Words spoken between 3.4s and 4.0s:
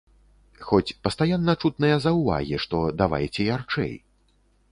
ярчэй.